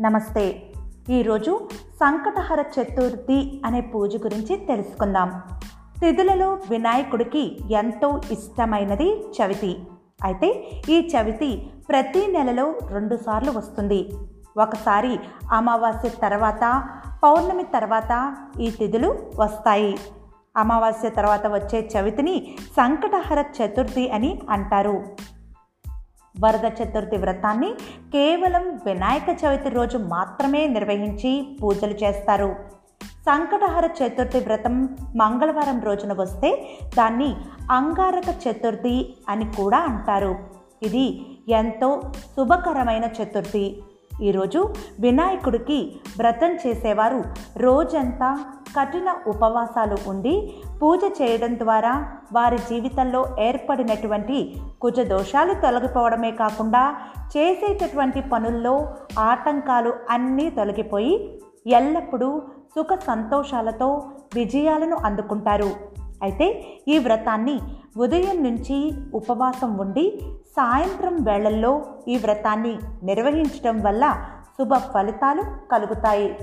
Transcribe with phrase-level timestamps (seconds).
[0.00, 0.72] నమస్తే.
[1.10, 5.42] ఈరోజు సంకటహర చతుర్థి అనే పూజ గురించి తెలుసుకుందాం.
[6.00, 9.78] తిథులలో వినాయకుడికి ఎంతో ఇష్టమైనది చవితి.
[10.24, 14.08] అయితే ఈ చవితి ప్రతి నెలలో రెండుసార్లు వస్తుంది.
[14.58, 15.20] ఒకసారి
[15.52, 16.88] అమావాస్య తర్వాత
[17.22, 19.96] పౌర్ణమి తర్వాత ఈ తిథులు వస్తాయి.
[20.56, 25.04] అమావాస్య తర్వాత వచ్చే చవితిని సంకటహర చతుర్థి అని అంటారు.
[26.40, 27.74] వరద చతుర్థి వ్రతాన్ని
[28.12, 32.56] కేవలం వినాయక చవితి రోజు మాత్రమే నిర్వహించి పూజలు చేస్తారు.
[33.02, 37.36] సంకటహర చతుర్థి వ్రతం మంగళవారం రోజున వస్తే దాన్ని
[37.70, 40.38] అంగారక చతుర్థి అని కూడా అంటారు.
[40.82, 43.82] ఇది ఎంతో శుభకరమైన చతుర్థి.
[44.22, 44.60] ఈరోజు
[45.00, 45.78] వినాయకుడికి
[46.18, 47.20] వ్రతం చేసేవారు
[47.56, 48.30] రోజంతా
[48.76, 50.34] కఠిన ఉపవాసాలు ఉండి
[50.82, 51.92] పూజ చేయడం ద్వారా
[52.32, 54.38] వారి జీవితంలో ఏర్పడినటువంటి
[54.82, 56.82] కుజ దోషాలు తొలగిపోవడమే కాకుండా
[57.36, 58.74] చేసేటటువంటి పనుల్లో
[59.18, 61.14] ఆటంకాలు అన్నీ తొలగిపోయి
[61.66, 62.42] ఎల్లప్పుడూ
[62.76, 63.88] సుఖ సంతోషాలతో
[64.34, 65.70] విజయాలను అందుకుంటారు.
[66.22, 67.60] అయితే ఈ వ్రతాన్ని
[67.96, 70.20] ఉదయం నుంచి ఉపవాసం ఉండి
[70.56, 74.26] సాయంత్రం వేళల్లో ఈ వ్రతాన్ని నిర్వహించడం వల్ల
[74.58, 75.42] శుభ ఫలితాలు
[75.72, 76.38] కలుగుతాయి.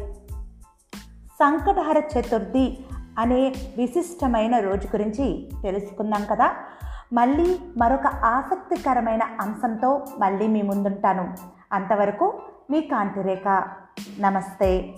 [1.40, 2.78] సంకటహర చతుర్థి
[3.18, 6.52] అనే విశిష్టమైన రోజు గురించి తెలుసుకుందాం కదా.
[7.14, 11.34] మళ్ళీ మరొక ఆసక్తికరమైన అంశంతో మళ్ళీ మీ ముందుంటాను.
[11.74, 13.64] అంతవరకు మీ కాంతిరేఖ.
[14.20, 14.96] నమస్తే.